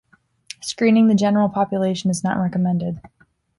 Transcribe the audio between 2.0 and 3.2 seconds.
is not recommended.